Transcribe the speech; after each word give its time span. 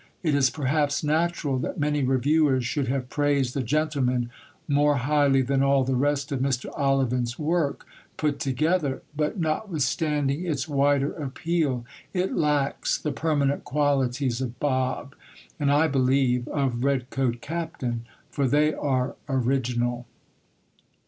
It 0.23 0.33
is 0.33 0.49
perhaps 0.49 1.03
natural 1.03 1.59
that 1.59 1.79
many 1.79 2.01
reviewers 2.01 2.65
should 2.65 2.87
have 2.87 3.07
praised 3.07 3.53
The 3.53 3.61
Gentleman 3.61 4.31
more 4.67 4.95
highly 4.95 5.43
than 5.43 5.61
all 5.61 5.83
the 5.83 5.93
rest 5.93 6.31
of 6.31 6.39
Mr. 6.39 6.75
Ollivant's 6.75 7.37
work 7.37 7.85
put 8.17 8.39
together; 8.39 9.03
but, 9.15 9.39
notwithstanding 9.39 10.43
its 10.43 10.67
wider 10.67 11.11
appeal, 11.13 11.85
it 12.15 12.33
lacks 12.35 12.97
the 12.97 13.11
permanent 13.11 13.63
qualities 13.63 14.41
of 14.41 14.59
Bob, 14.59 15.13
and 15.59 15.71
(I 15.71 15.87
believe) 15.87 16.47
of 16.47 16.83
Red 16.83 17.11
Coat 17.11 17.39
Captain, 17.39 18.07
for 18.31 18.47
they 18.47 18.73
are 18.73 19.15
original. 19.29 20.07